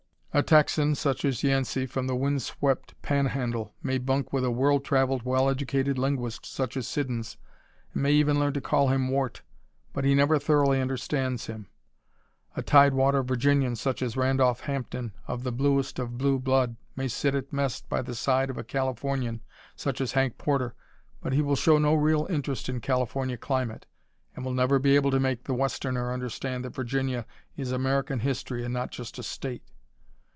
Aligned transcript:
A 0.33 0.41
Texan, 0.41 0.95
such 0.95 1.25
as 1.25 1.43
Yancey, 1.43 1.85
from 1.85 2.07
the 2.07 2.15
wind 2.15 2.41
swept 2.41 2.93
Panhandle, 3.01 3.73
may 3.83 3.97
bunk 3.97 4.31
with 4.31 4.45
a 4.45 4.49
world 4.49 4.85
travelled, 4.85 5.23
well 5.23 5.49
educated 5.49 5.97
linguist, 5.97 6.45
such 6.45 6.77
as 6.77 6.87
Siddons, 6.87 7.35
and 7.93 8.01
may 8.01 8.13
even 8.13 8.39
learn 8.39 8.53
to 8.53 8.61
call 8.61 8.87
him 8.87 9.09
Wart, 9.09 9.41
but 9.91 10.05
he 10.05 10.15
never 10.15 10.39
thoroughly 10.39 10.79
understands 10.79 11.47
him. 11.47 11.67
A 12.55 12.61
tide 12.63 12.93
water 12.93 13.23
Virginian, 13.23 13.75
such 13.75 14.01
as 14.01 14.15
Randolph 14.15 14.61
Hampden, 14.61 15.11
of 15.27 15.43
the 15.43 15.51
bluest 15.51 15.99
of 15.99 16.17
blue 16.17 16.39
blood, 16.39 16.77
may 16.95 17.09
sit 17.09 17.35
at 17.35 17.51
mess 17.51 17.81
by 17.81 18.01
the 18.01 18.15
side 18.15 18.49
of 18.49 18.57
a 18.57 18.63
Californian, 18.63 19.41
such 19.75 19.99
as 19.99 20.13
Hank 20.13 20.37
Porter, 20.37 20.75
but 21.21 21.33
he 21.33 21.41
will 21.41 21.57
show 21.57 21.77
no 21.77 21.93
real 21.93 22.25
interest 22.29 22.69
in 22.69 22.79
California 22.79 23.35
climate 23.35 23.85
and 24.33 24.45
will 24.45 24.53
never 24.53 24.79
be 24.79 24.95
able 24.95 25.11
to 25.11 25.19
make 25.19 25.43
the 25.43 25.53
westerner 25.53 26.13
understand 26.13 26.63
that 26.63 26.69
Virginia 26.73 27.25
is 27.57 27.73
American 27.73 28.19
history 28.21 28.63
and 28.63 28.73
not 28.73 28.91
just 28.91 29.19
a 29.19 29.23
state. 29.23 29.63